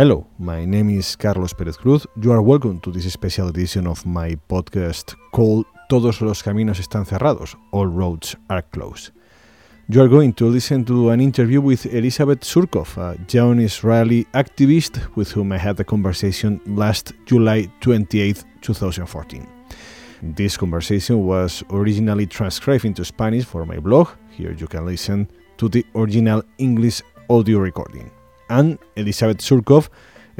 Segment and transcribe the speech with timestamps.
[0.00, 0.29] Hello,
[0.60, 2.06] my name is Carlos Pérez Cruz.
[2.20, 7.06] You are welcome to this special edition of my podcast called Todos los caminos están
[7.06, 9.10] cerrados, All roads are closed.
[9.88, 15.00] You are going to listen to an interview with Elizabeth Tsurkov, a young Israeli activist
[15.16, 19.46] with whom I had a conversation last July 28, 2014.
[20.22, 24.08] This conversation was originally transcribed into Spanish for my blog.
[24.30, 27.00] Here you can listen to the original English
[27.30, 28.10] audio recording
[28.50, 29.88] and Elizabeth Tsurkov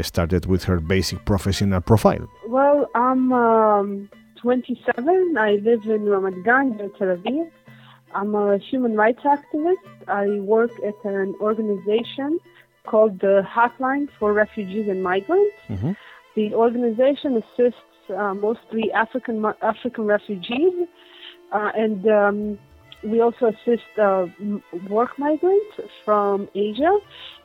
[0.03, 2.29] started with her basic professional profile.
[2.49, 4.09] Well, I'm um,
[4.41, 5.37] 27.
[5.39, 7.51] I live in Ramat Gan, Tel Aviv.
[8.15, 9.77] I'm a human rights activist.
[10.09, 12.41] I work at an organization
[12.87, 15.55] called the Hotline for Refugees and Migrants.
[15.69, 15.93] Mm-hmm.
[16.35, 17.81] The organization assists
[18.17, 20.89] uh, mostly African African refugees,
[21.53, 22.59] uh, and um,
[23.05, 24.27] we also assist uh,
[24.89, 26.99] work migrants from Asia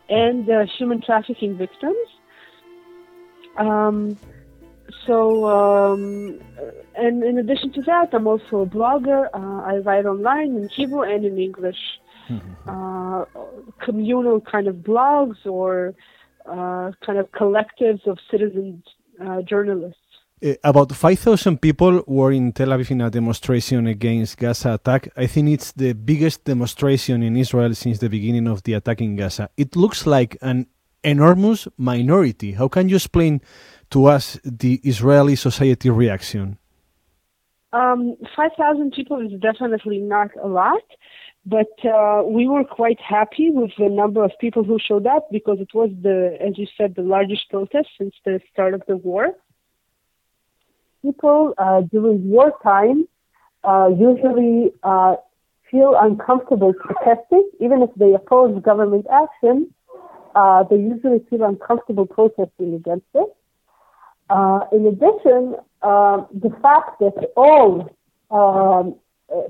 [0.09, 2.07] and uh, human trafficking victims.
[3.57, 4.17] Um,
[5.05, 6.39] so, um,
[6.95, 9.27] and in addition to that, I'm also a blogger.
[9.33, 11.77] Uh, I write online in Hebrew and in English.
[12.29, 12.69] Mm-hmm.
[12.69, 13.25] Uh,
[13.83, 15.93] communal kind of blogs or
[16.45, 18.83] uh, kind of collectives of citizen
[19.23, 19.99] uh, journalists.
[20.43, 25.09] Uh, about 5,000 people were in Tel Aviv in a demonstration against Gaza attack.
[25.15, 29.15] I think it's the biggest demonstration in Israel since the beginning of the attack in
[29.15, 29.49] Gaza.
[29.55, 30.67] It looks like an
[31.05, 32.53] enormous minority.
[32.53, 33.41] How can you explain
[33.91, 36.57] to us the Israeli society reaction?
[37.73, 40.83] Um, 5,000 people is definitely not a lot,
[41.45, 45.59] but uh, we were quite happy with the number of people who showed up because
[45.59, 49.35] it was the, as you said, the largest protest since the start of the war
[51.05, 53.07] people uh, during wartime
[53.63, 55.15] uh, usually uh,
[55.69, 59.73] feel uncomfortable protesting, even if they oppose government action.
[60.35, 63.29] Uh, they usually feel uncomfortable protesting against it.
[64.29, 67.89] Uh, in addition, uh, the fact that all
[68.31, 68.95] um,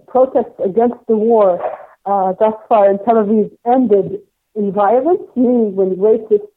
[0.07, 1.59] protests against the war
[2.05, 4.21] thus far in Tel Aviv ended
[4.55, 6.47] in violence, meaning when racists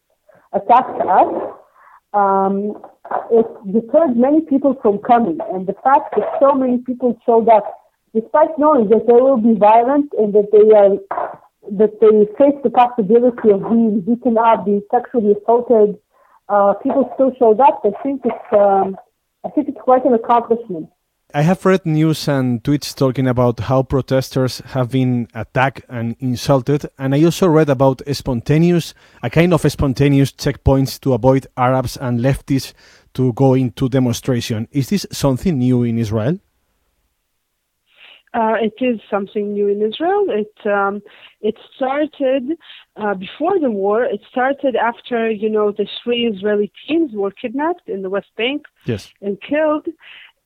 [0.53, 1.55] attacked us,
[2.12, 2.81] um,
[3.31, 5.38] it deterred many people from coming.
[5.53, 7.65] And the fact that so many people showed up,
[8.15, 11.28] despite knowing that there will be violence and that they are
[11.73, 15.99] that they face the possibility of being beaten up, being sexually assaulted,
[16.49, 17.83] uh, people still showed up.
[17.84, 18.97] I think it's um,
[19.45, 20.89] I think it's quite an accomplishment.
[21.34, 26.87] I have read news and tweets talking about how protesters have been attacked and insulted,
[26.99, 32.21] and I also read about spontaneous, a kind of spontaneous checkpoints to avoid Arabs and
[32.21, 32.73] leftists
[33.12, 34.69] to go into demonstration.
[34.73, 36.39] Is this something new in Israel?
[38.34, 40.27] Uh, it is something new in Israel.
[40.28, 41.03] It um,
[41.41, 42.59] it started
[42.97, 44.05] uh, before the war.
[44.05, 48.67] It started after you know the three Israeli teens were kidnapped in the West Bank
[48.84, 49.12] yes.
[49.22, 49.87] and killed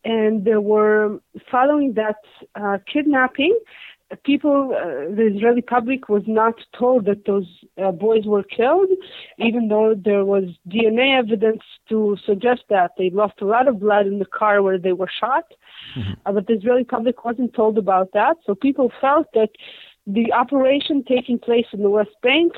[0.04, 2.16] and there were following that
[2.54, 3.56] uh, kidnapping
[4.24, 7.46] people uh, the israeli public was not told that those
[7.82, 8.88] uh, boys were killed
[9.38, 14.06] even though there was dna evidence to suggest that they lost a lot of blood
[14.06, 15.44] in the car where they were shot
[15.96, 16.12] mm-hmm.
[16.26, 19.50] Uh, but the israeli public wasn't told about that so people felt that
[20.06, 22.52] the operation taking place in the west bank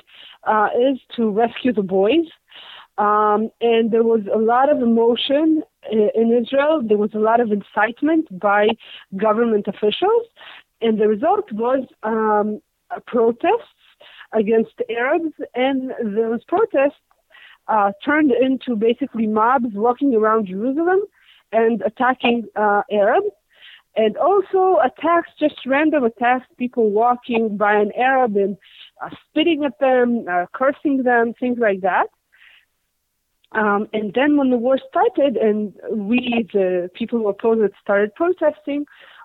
[0.44, 2.26] uh, is to rescue the boys
[2.96, 6.80] um, and there was a lot of emotion in Israel.
[6.86, 8.68] There was a lot of incitement by
[9.16, 10.26] government officials,
[10.84, 12.60] and the result was um,
[13.06, 13.80] protests
[14.32, 17.04] against Arabs, and those protests
[17.68, 21.00] uh, turned into basically mobs walking around Jerusalem
[21.52, 23.32] and attacking uh, Arabs.
[23.96, 28.56] And also attacks, just random attacks, people walking by an Arab and
[29.00, 32.08] uh, spitting at them, uh, cursing them, things like that.
[33.52, 35.72] Um, and then when the war started and
[36.10, 38.84] we, the people who opposed it, started protesting,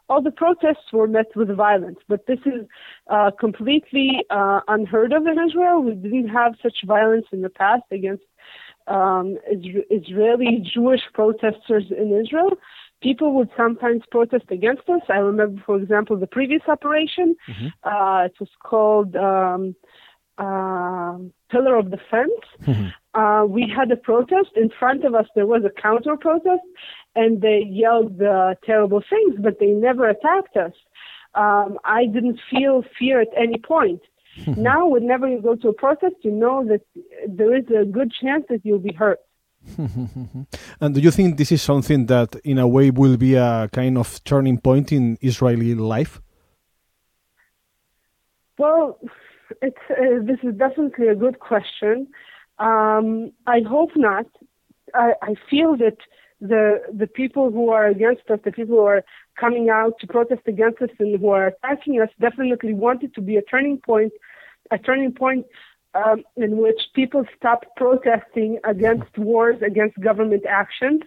[0.09, 1.99] all the protests were met with violence.
[2.07, 2.65] But this is
[3.09, 5.81] uh, completely uh, unheard of in Israel.
[5.81, 8.23] We didn't have such violence in the past against
[8.87, 12.51] um, Israeli Jewish protesters in Israel.
[13.01, 15.01] People would sometimes protest against us.
[15.09, 17.35] I remember, for example, the previous operation.
[17.47, 17.67] Mm-hmm.
[17.83, 19.75] Uh, it was called um,
[20.37, 21.17] uh,
[21.51, 22.41] Pillar of Defense.
[22.63, 24.49] Mm-hmm uh, we had a protest.
[24.55, 26.61] In front of us, there was a counter protest,
[27.15, 30.73] and they yelled uh, terrible things, but they never attacked us.
[31.35, 34.01] Um, I didn't feel fear at any point.
[34.57, 36.81] now, whenever you go to a protest, you know that
[37.27, 39.19] there is a good chance that you'll be hurt.
[40.81, 43.97] and do you think this is something that, in a way, will be a kind
[43.97, 46.21] of turning point in Israeli life?
[48.57, 48.99] Well,
[49.61, 52.07] it's uh, this is definitely a good question.
[52.59, 54.25] Um, I hope not.
[54.93, 55.97] I, I feel that
[56.41, 59.03] the the people who are against us, the people who are
[59.39, 63.21] coming out to protest against us and who are attacking us, definitely want it to
[63.21, 64.13] be a turning point,
[64.71, 65.45] a turning point
[65.95, 71.01] um, in which people stop protesting against wars, against government actions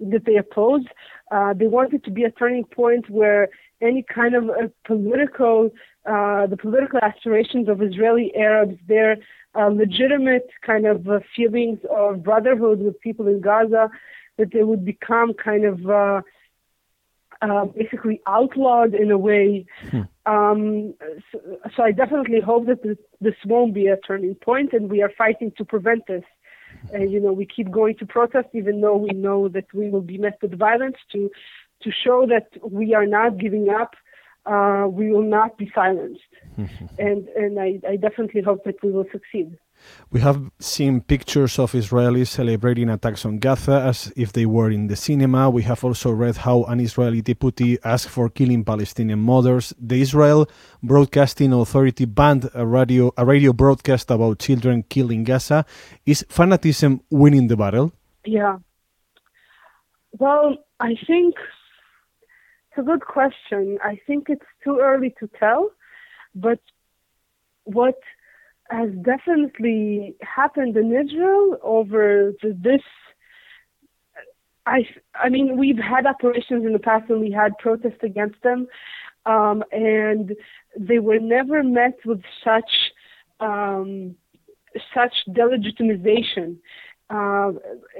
[0.00, 0.84] that they oppose.
[1.30, 3.48] Uh, they want it to be a turning point where
[3.80, 5.70] any kind of a political,
[6.06, 9.16] uh, the political aspirations of Israeli Arabs, their
[9.54, 13.90] uh, legitimate kind of uh, feelings of brotherhood with people in Gaza,
[14.42, 16.20] that they would become kind of uh,
[17.40, 19.66] uh, basically outlawed in a way.
[19.90, 20.02] Hmm.
[20.26, 20.94] Um,
[21.30, 21.38] so,
[21.76, 25.12] so, I definitely hope that this, this, won't be a turning point, and we are
[25.16, 26.24] fighting to prevent this.
[26.92, 30.06] And you know, we keep going to protest, even though we know that we will
[30.14, 31.30] be met with violence, to
[31.82, 33.94] to show that we are not giving up.
[34.44, 36.32] Uh, we will not be silenced,
[36.98, 39.58] and and I, I definitely hope that we will succeed.
[40.10, 44.86] We have seen pictures of Israelis celebrating attacks on Gaza as if they were in
[44.88, 45.48] the cinema.
[45.48, 49.72] We have also read how an Israeli deputy asked for killing Palestinian mothers.
[49.80, 50.48] The Israel
[50.82, 55.64] Broadcasting Authority banned a radio, a radio broadcast about children killed in Gaza.
[56.04, 57.92] Is fanaticism winning the battle?
[58.24, 58.58] Yeah.
[60.18, 61.34] Well, I think
[62.68, 63.78] it's a good question.
[63.82, 65.70] I think it's too early to tell,
[66.34, 66.60] but
[67.64, 67.98] what
[68.72, 72.80] has definitely happened in Israel over this.
[74.64, 78.68] I, I mean, we've had operations in the past and we had protests against them,
[79.26, 80.32] um, and
[80.78, 82.70] they were never met with such
[83.40, 84.14] um,
[84.94, 86.56] such delegitimization
[87.10, 87.50] uh,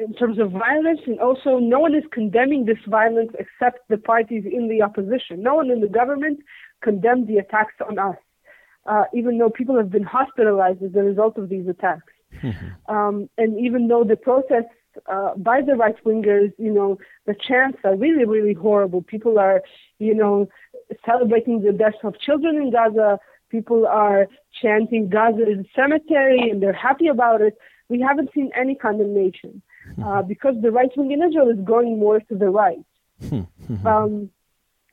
[0.01, 4.45] in terms of violence, and also no one is condemning this violence except the parties
[4.51, 5.43] in the opposition.
[5.43, 6.39] No one in the government
[6.81, 8.17] condemned the attacks on us
[8.87, 12.13] uh, even though people have been hospitalized as a result of these attacks.
[12.43, 12.95] Mm-hmm.
[12.95, 14.75] Um, and even though the protests
[15.11, 19.03] uh, by the right wingers, you know, the chants are really, really horrible.
[19.03, 19.63] People are,
[19.99, 20.49] you know,
[21.07, 23.19] celebrating the deaths of children in Gaza.
[23.51, 24.27] People are
[24.61, 27.57] chanting Gaza is a cemetery and they're happy about it.
[27.89, 29.63] We haven't seen any condemnation
[29.99, 30.29] uh, mm-hmm.
[30.29, 32.85] because the right wing in Israel is going more to the right.
[33.23, 33.87] Mm-hmm.
[33.87, 34.31] Um,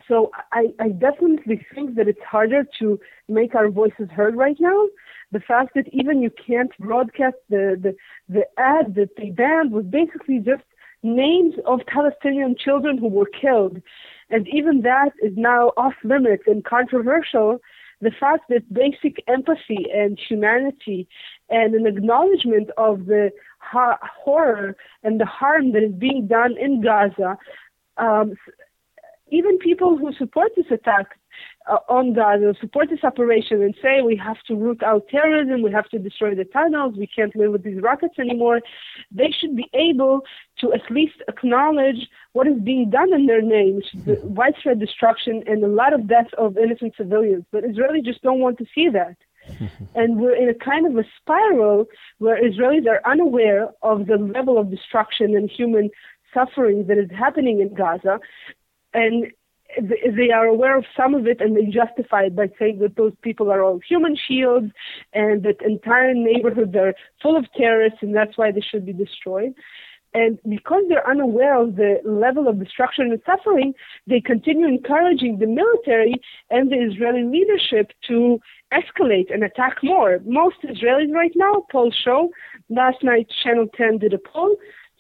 [0.10, 4.88] so I, I definitely think that it's harder to make our voices heard right now.
[5.32, 7.96] The fact that even you can't broadcast the, the,
[8.28, 10.64] the ad that they banned was basically just
[11.04, 13.82] names of Palestinian children who were killed.
[14.32, 17.60] And even that is now off limits and controversial.
[18.02, 21.08] The fact that basic empathy and humanity
[21.50, 26.82] and an acknowledgement of the ha- horror and the harm that is being done in
[26.82, 27.38] Gaza
[27.98, 28.36] um,
[29.32, 31.18] even people who support this attack
[31.70, 35.72] uh, on Gaza, support this operation, and say we have to root out terrorism, we
[35.72, 38.62] have to destroy the tunnels, we can't live with these rockets anymore,
[39.12, 40.22] they should be able
[40.60, 44.34] to at least acknowledge what is being done in their name, which is the hmm.
[44.34, 47.46] widespread destruction and a lot of death of innocent civilians.
[47.52, 49.16] But Israelis just don't want to see that.
[49.96, 51.86] and we're in a kind of a spiral
[52.20, 55.90] where Israelis are unaware of the level of destruction and human
[56.34, 58.20] suffering that is happening in Gaza
[58.94, 59.32] and
[59.80, 63.14] they are aware of some of it and they justify it by saying that those
[63.22, 64.72] people are all human shields
[65.14, 69.54] and that entire neighborhoods are full of terrorists and that's why they should be destroyed.
[70.14, 73.74] And because they're unaware of the level of destruction and suffering,
[74.08, 76.16] they continue encouraging the military
[76.50, 78.40] and the Israeli leadership to
[78.74, 80.20] escalate and attack more.
[80.26, 82.32] Most Israelis right now, polls show,
[82.70, 84.56] last night Channel 10 did a poll,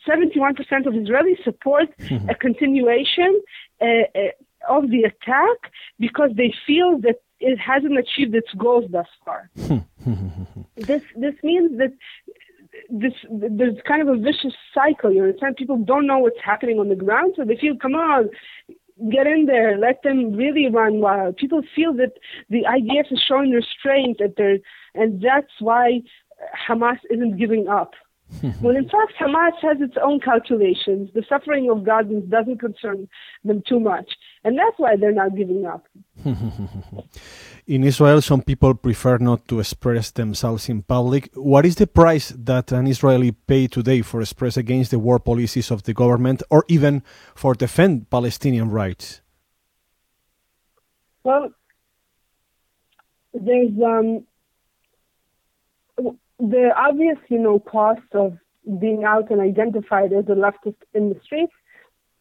[0.08, 1.90] 71% of Israelis support
[2.30, 3.42] a continuation
[3.82, 4.20] uh, uh,
[4.70, 9.50] of the attack because they feel that it hasn't achieved its goals thus far.
[10.76, 11.94] this this means that
[12.90, 15.12] this there's kind of a vicious cycle.
[15.12, 15.56] You understand?
[15.56, 18.30] People don't know what's happening on the ground, so they feel, come on,
[19.12, 21.38] get in there, let them really run wild.
[21.38, 22.14] People feel that
[22.50, 24.58] the IDF is showing restraint at their,
[24.94, 26.02] and that's why
[26.68, 27.94] Hamas isn't giving up.
[28.62, 31.10] When in fact Hamas has its own calculations.
[31.14, 33.08] The suffering of Gazans doesn't concern
[33.44, 34.10] them too much,
[34.44, 35.88] and that's why they're not giving up.
[37.68, 41.30] in Israel, some people prefer not to express themselves in public.
[41.36, 45.72] What is the price that an Israeli pay today for express against the war policies
[45.72, 47.04] of the government, or even
[47.36, 49.22] for defend Palestinian rights?
[51.24, 51.50] Well,
[53.34, 54.26] there's um,
[56.40, 58.38] the obvious, you know, cost of
[58.80, 61.54] being out and identified as a leftist in the streets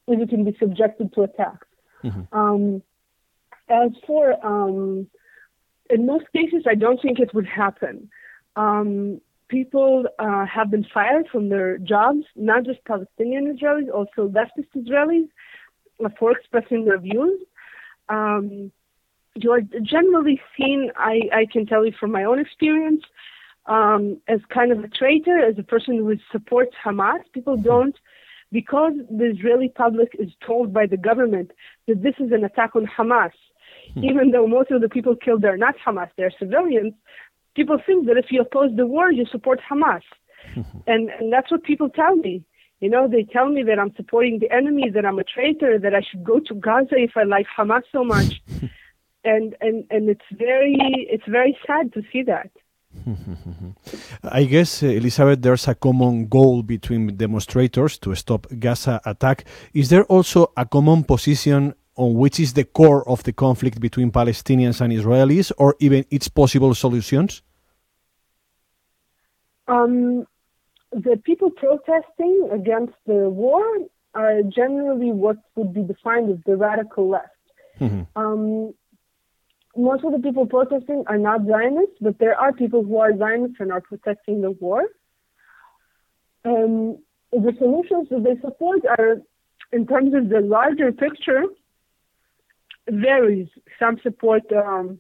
[0.08, 1.66] is you can be subjected to attacks.
[2.02, 2.38] Mm-hmm.
[2.38, 2.82] Um,
[3.68, 5.06] as for, um,
[5.90, 8.10] in most cases, I don't think it would happen.
[8.56, 14.68] Um, people uh, have been fired from their jobs, not just Palestinian Israelis, also leftist
[14.76, 15.28] Israelis,
[16.04, 17.40] uh, for expressing their views.
[18.08, 18.72] Um,
[19.34, 23.02] you're generally seen, I, I can tell you from my own experience,
[23.68, 27.20] um, as kind of a traitor, as a person who supports Hamas.
[27.32, 27.96] People don't,
[28.50, 31.52] because the Israeli public is told by the government
[31.86, 33.32] that this is an attack on Hamas,
[33.94, 34.04] hmm.
[34.04, 36.94] even though most of the people killed are not Hamas, they're civilians.
[37.54, 40.02] People think that if you oppose the war, you support Hamas.
[40.86, 42.44] and, and that's what people tell me.
[42.80, 45.94] You know, they tell me that I'm supporting the enemy, that I'm a traitor, that
[45.94, 48.40] I should go to Gaza if I like Hamas so much.
[49.24, 50.76] and, and, and it's very,
[51.10, 52.50] it's very sad to see that.
[54.22, 59.44] I guess, uh, Elizabeth, there's a common goal between demonstrators to stop Gaza attack.
[59.74, 64.10] Is there also a common position on which is the core of the conflict between
[64.10, 67.42] Palestinians and Israelis, or even its possible solutions?
[69.66, 70.26] Um,
[70.92, 73.62] the people protesting against the war
[74.14, 77.34] are generally what would be defined as the radical left.
[77.80, 78.02] Mm-hmm.
[78.16, 78.74] Um,
[79.78, 83.58] most of the people protesting are not Zionists, but there are people who are Zionists
[83.60, 84.82] and are protesting the war.
[86.44, 86.98] Um,
[87.32, 89.18] the solutions that they support are,
[89.72, 91.44] in terms of the larger picture,
[92.88, 93.48] varies.
[93.78, 94.98] Some support um,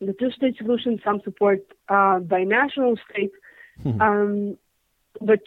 [0.00, 3.32] the two-state solution, some support uh, binational state,
[3.82, 4.00] hmm.
[4.00, 4.58] um,
[5.20, 5.40] but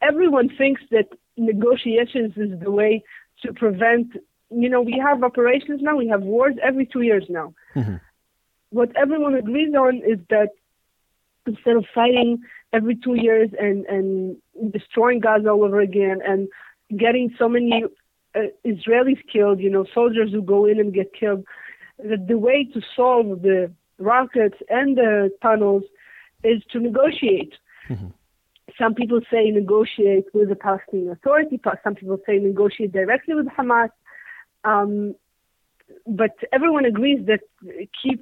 [0.00, 3.02] everyone thinks that negotiations is the way
[3.42, 4.12] to prevent
[4.50, 7.54] you know, we have operations now, we have wars every two years now.
[7.74, 7.96] Mm-hmm.
[8.70, 10.50] What everyone agrees on is that
[11.46, 16.48] instead of fighting every two years and, and destroying Gaza all over again and
[16.96, 17.84] getting so many
[18.34, 21.44] uh, Israelis killed, you know, soldiers who go in and get killed,
[21.98, 25.82] that the way to solve the rockets and the tunnels
[26.44, 27.54] is to negotiate.
[27.88, 28.08] Mm-hmm.
[28.78, 31.60] Some people say negotiate with the Palestinian Authority.
[31.82, 33.90] Some people say negotiate directly with Hamas.
[34.68, 35.14] Um,
[36.06, 37.40] but everyone agrees that
[38.02, 38.20] keep,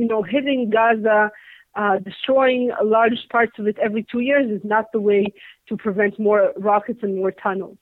[0.00, 1.30] you know, hitting Gaza,
[1.74, 5.26] uh, destroying large parts of it every two years is not the way
[5.68, 7.76] to prevent more rockets and more tunnels.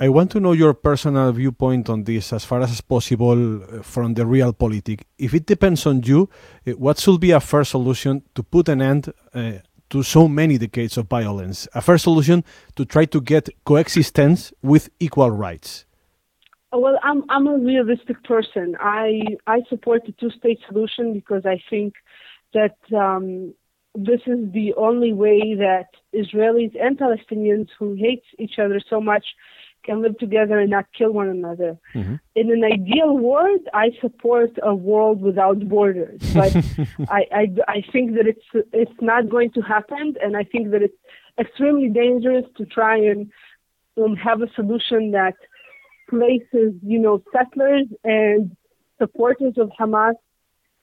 [0.00, 4.14] I want to know your personal viewpoint on this as far as possible uh, from
[4.14, 5.02] the realpolitik.
[5.18, 6.30] If it depends on you,
[6.66, 9.52] uh, what should be a fair solution to put an end uh,
[9.94, 11.68] to so many decades of violence.
[11.72, 12.42] A fair solution
[12.74, 15.84] to try to get coexistence with equal rights.
[16.72, 18.76] Oh, well, I'm I'm a realistic person.
[18.80, 21.94] I I support the two-state solution because I think
[22.58, 23.54] that um,
[23.94, 25.90] this is the only way that
[26.22, 29.26] Israelis and Palestinians who hate each other so much
[29.84, 31.78] can live together and not kill one another.
[31.94, 32.16] Mm-hmm.
[32.34, 36.56] In an ideal world, I support a world without borders, but
[37.08, 40.82] I, I, I think that it's it's not going to happen, and I think that
[40.82, 40.96] it's
[41.38, 43.30] extremely dangerous to try and
[44.02, 45.34] um, have a solution that
[46.08, 48.56] places, you know, settlers and
[48.98, 50.14] supporters of Hamas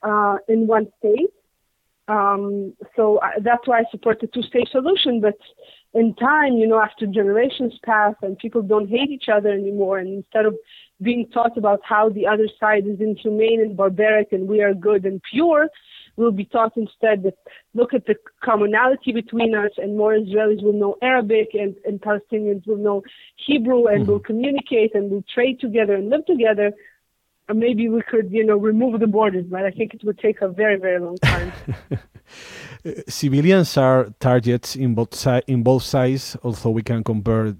[0.03, 1.29] uh, in one state.
[2.08, 5.22] Um, so I, that's why I support the two-state solution.
[5.22, 5.38] But
[5.93, 10.07] in time, you know, after generations pass and people don't hate each other anymore, and
[10.24, 10.55] instead of
[11.01, 15.05] being taught about how the other side is inhumane and barbaric and we are good
[15.05, 15.67] and pure,
[16.15, 17.38] we'll be taught instead that
[17.74, 22.65] look at the commonality between us and more Israelis will know Arabic and, and Palestinians
[22.67, 23.01] will know
[23.36, 24.12] Hebrew and mm-hmm.
[24.12, 26.71] will communicate and will trade together and live together.
[27.50, 30.41] And maybe we could, you know, remove the borders, but I think it would take
[30.41, 31.51] a very, very long time.
[32.83, 36.36] Uh, civilians are targets in both si- in both sides.
[36.43, 37.51] Although we can compare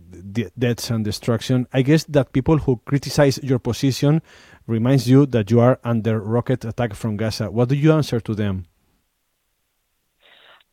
[0.58, 4.22] deaths and destruction, I guess that people who criticize your position
[4.66, 7.52] reminds you that you are under rocket attack from Gaza.
[7.52, 8.66] What do you answer to them?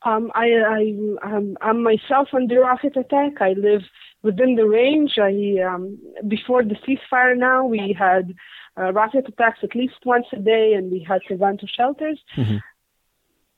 [0.02, 3.40] Um, I, I, I'm, I'm myself under rocket attack.
[3.40, 3.82] I live
[4.22, 5.18] within the range.
[5.18, 8.34] I, um, before the ceasefire now, we had
[8.78, 12.20] uh, rocket attacks at least once a day, and we had to shelters.
[12.36, 12.56] Mm-hmm.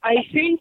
[0.02, 0.60] I think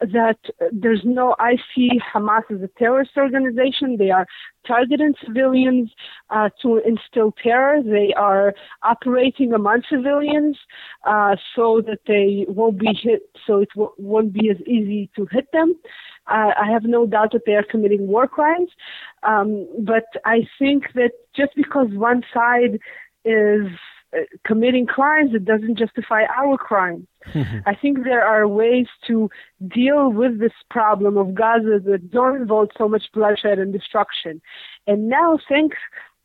[0.00, 0.38] that
[0.72, 3.96] there's no, I see Hamas as a terrorist organization.
[3.98, 4.26] They are
[4.66, 5.90] targeting civilians
[6.30, 7.82] uh, to instill terror.
[7.82, 10.56] They are operating among civilians
[11.06, 15.26] uh, so that they won't be hit, so it w- won't be as easy to
[15.30, 15.74] hit them.
[16.30, 18.70] Uh, I have no doubt that they are committing war crimes.
[19.22, 22.78] Um, but I think that just because one side
[23.24, 23.66] is
[24.12, 27.06] uh, committing crimes, it doesn't justify our crimes.
[27.66, 29.30] I think there are ways to
[29.68, 34.40] deal with this problem of Gaza that don't involve so much bloodshed and destruction.
[34.86, 35.76] And now, thanks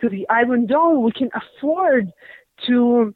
[0.01, 2.11] to the Iron Dome, we can afford
[2.67, 3.13] to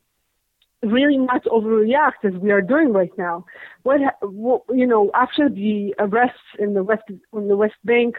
[0.82, 3.46] really not overreact as we are doing right now.
[3.84, 8.16] What, what you know, after the arrests in the west in the West Bank,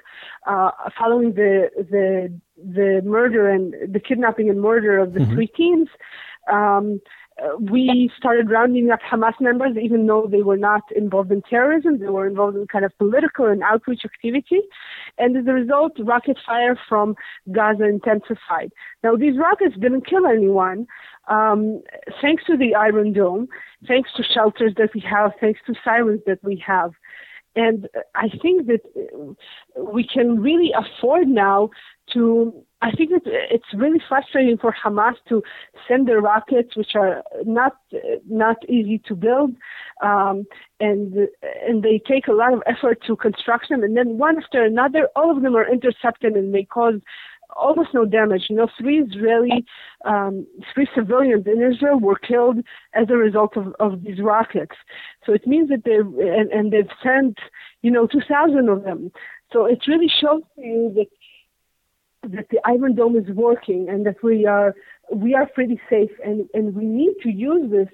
[0.47, 5.35] uh, following the the the murder and the kidnapping and murder of the mm-hmm.
[5.35, 5.88] three teens,
[6.52, 7.00] um,
[7.59, 11.99] we started rounding up Hamas members, even though they were not involved in terrorism.
[11.99, 14.61] They were involved in kind of political and outreach activity.
[15.19, 17.15] And as a result, rocket fire from
[17.53, 18.73] Gaza intensified.
[19.03, 20.87] Now, these rockets didn't kill anyone.
[21.29, 21.83] Um,
[22.21, 23.49] thanks to the Iron Dome,
[23.87, 26.93] thanks to shelters that we have, thanks to sirens that we have.
[27.57, 28.80] And I think that
[29.76, 31.71] we can really afford now
[32.12, 35.42] to I think it's, it's really frustrating for Hamas to
[35.87, 37.76] send their rockets, which are not
[38.26, 39.54] not easy to build,
[40.02, 40.47] um,
[40.80, 41.28] and
[41.66, 45.09] and they take a lot of effort to construct them, and then one after another,
[45.14, 47.00] all of them are intercepted and they cause
[47.57, 48.47] almost no damage.
[48.49, 49.64] You know, three Israeli,
[50.04, 52.59] um, three civilians in Israel were killed
[52.95, 54.76] as a result of, of these rockets.
[55.25, 57.38] So it means that they and, and they've sent,
[57.83, 59.12] you know, 2,000 of them.
[59.52, 61.07] So it really shows you that
[62.23, 64.75] that the Iron Dome is working and that we are
[65.12, 67.88] we are pretty safe and, and we need to use this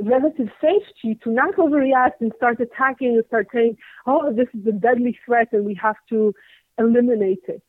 [0.00, 4.72] relative safety to not overreact and start attacking and start saying, oh, this is a
[4.72, 6.32] deadly threat and we have to
[6.78, 7.62] eliminate it.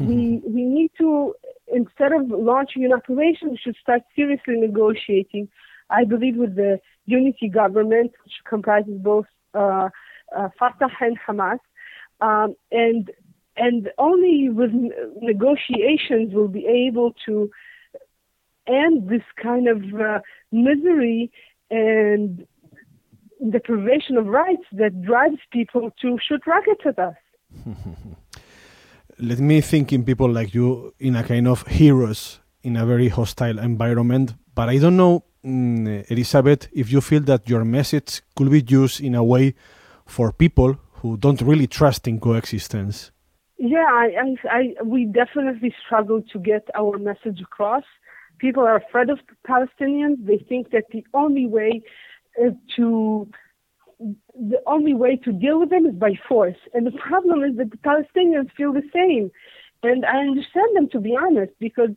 [0.00, 1.34] we we need to
[1.72, 5.48] instead of launching an operation, we should start seriously negotiating.
[5.90, 9.88] I believe with the unity government, which comprises both uh,
[10.36, 11.60] uh, Fatah and Hamas,
[12.20, 13.10] um, and
[13.56, 14.70] and only with
[15.20, 17.50] negotiations will be able to
[18.66, 20.20] end this kind of uh,
[20.52, 21.32] misery
[21.70, 22.46] and
[23.50, 27.16] deprivation of rights that drives people to shoot rockets at us.
[29.20, 33.08] Let me think in people like you in a kind of heroes in a very
[33.08, 34.34] hostile environment.
[34.54, 39.00] But I don't know, mm, Elizabeth, if you feel that your message could be used
[39.00, 39.54] in a way
[40.06, 43.10] for people who don't really trust in coexistence.
[43.58, 47.84] Yeah, I, I, I, we definitely struggle to get our message across.
[48.38, 50.24] People are afraid of Palestinians.
[50.24, 51.82] They think that the only way
[52.40, 53.28] uh, to
[54.00, 56.56] the only way to deal with them is by force.
[56.72, 59.30] And the problem is that the Palestinians feel the same.
[59.82, 61.90] And I understand them to be honest, because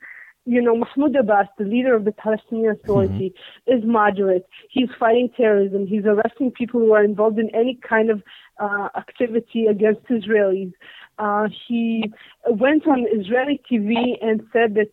[0.45, 3.33] you know, Mahmoud Abbas, the leader of the Palestinian Authority,
[3.67, 3.77] mm-hmm.
[3.77, 4.47] is moderate.
[4.69, 5.85] He's fighting terrorism.
[5.85, 8.23] He's arresting people who are involved in any kind of
[8.59, 10.73] uh, activity against Israelis.
[11.19, 12.11] Uh, he
[12.47, 14.91] went on Israeli TV and said that,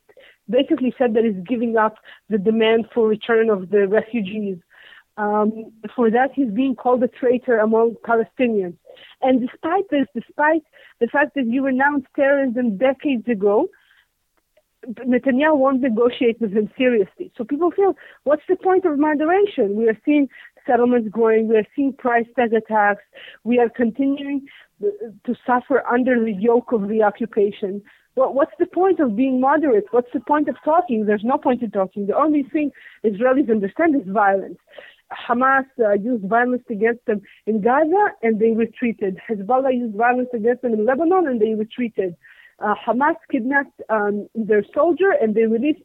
[0.51, 1.97] basically said that he's giving up
[2.29, 4.59] the demand for return of the refugees.
[5.19, 8.77] Um, for that, he's being called a traitor among Palestinians.
[9.21, 10.63] And despite this, despite
[11.01, 13.69] the fact that you renounced terrorism decades ago,
[14.87, 17.33] Netanyahu won't negotiate with him seriously.
[17.37, 19.75] So people feel, what's the point of moderation?
[19.75, 20.29] We are seeing
[20.65, 21.49] settlements growing.
[21.49, 23.03] We are seeing price tag attacks.
[23.43, 24.47] We are continuing
[24.81, 27.83] to suffer under the yoke of the occupation.
[28.15, 29.87] Well, what's the point of being moderate?
[29.91, 31.07] What's the point of talking?
[31.07, 32.07] There's no point in talking.
[32.07, 32.71] The only thing
[33.05, 34.59] Israelis understand is violence.
[35.13, 39.19] Hamas uh, used violence against them in Gaza and they retreated.
[39.29, 42.17] Hezbollah used violence against them in Lebanon and they retreated.
[42.59, 45.83] Uh, Hamas kidnapped um, their soldier and they released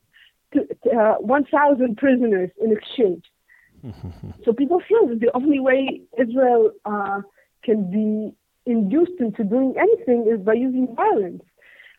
[0.55, 3.23] uh, 1,000 prisoners in exchange.
[4.45, 7.21] so people feel that the only way Israel uh,
[7.63, 8.33] can be
[8.65, 11.43] induced into doing anything is by using violence.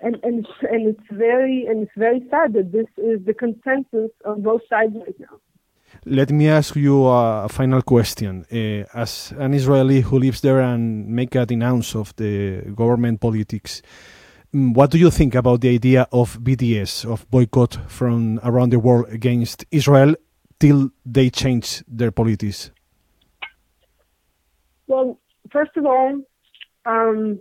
[0.01, 4.11] And, and, it's, and it's very and it's very sad that this is the consensus
[4.27, 5.39] on both sides right now.
[6.07, 8.45] Let me ask you a final question.
[8.53, 13.81] Uh, as an Israeli who lives there and make a denounce of the government politics,
[14.55, 18.79] mm, what do you think about the idea of BDS, of boycott from around the
[18.79, 20.15] world against Israel
[20.61, 22.71] till they change their politics?
[24.87, 25.19] Well,
[25.51, 26.21] first of all,
[26.85, 27.41] um,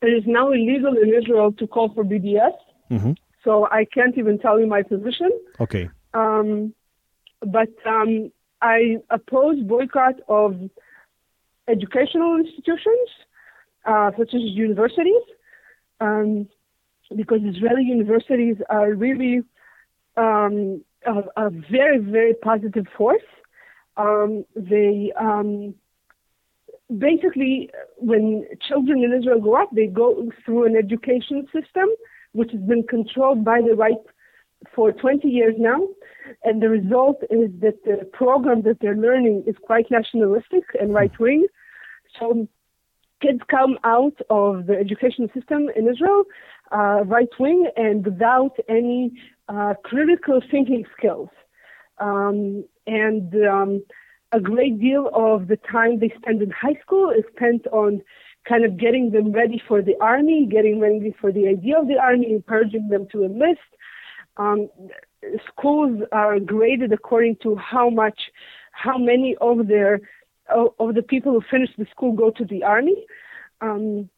[0.00, 2.56] it is now illegal in Israel to call for BDS.
[2.90, 3.12] Mm-hmm.
[3.44, 5.30] So I can't even tell you my position.
[5.60, 5.90] Okay.
[6.16, 6.74] Um,
[7.40, 10.54] but um, I oppose boycott of
[11.68, 13.08] educational institutions,
[13.84, 15.24] uh, such as universities,
[16.00, 16.48] um,
[17.14, 19.42] because Israeli universities are really
[20.16, 23.28] um, a, a, very, very positive force.
[23.98, 25.74] Um, they um,
[26.96, 31.88] basically, when children in Israel grow up, they go through an education system
[32.32, 33.96] which has been controlled by the right
[34.74, 35.86] for 20 years now.
[36.44, 41.12] And the result is that the program that they're learning is quite nationalistic and right
[41.18, 41.46] wing.
[42.18, 42.48] So
[43.20, 46.24] kids come out of the education system in Israel
[46.72, 49.12] uh, right wing and without any
[49.48, 51.28] uh, critical thinking skills.
[51.98, 53.84] Um, and um,
[54.32, 58.02] a great deal of the time they spend in high school is spent on
[58.48, 61.98] kind of getting them ready for the army, getting ready for the idea of the
[61.98, 63.60] army, encouraging them to enlist.
[64.36, 64.68] Um,
[65.48, 68.20] schools are graded according to how much,
[68.72, 70.00] how many of their
[70.48, 73.04] of the people who finish the school go to the army.
[73.60, 74.08] Um,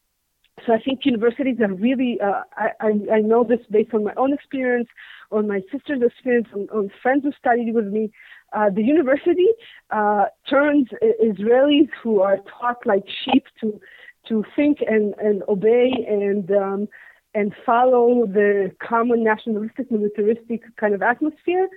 [0.66, 4.32] so I think universities are really, uh, I, I, know this based on my own
[4.32, 4.88] experience,
[5.30, 8.10] on my sister's experience, on, on friends who studied with me.
[8.52, 9.48] Uh, the university
[9.90, 10.88] uh, turns
[11.22, 13.80] Israelis who are taught like sheep to
[14.28, 16.88] to think and, and obey and um,
[17.34, 21.68] and follow the common nationalistic militaristic kind of atmosphere.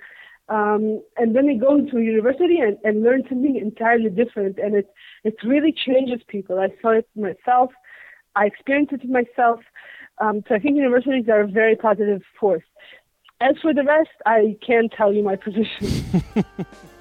[0.48, 4.92] Um, and then they go into university and, and learn something entirely different, and it
[5.24, 6.58] it really changes people.
[6.58, 7.70] I saw it myself.
[8.34, 9.60] I experienced it myself.
[10.18, 12.64] Um, so I think universities are a very positive force.
[13.40, 16.22] As for the rest, I can't tell you my position.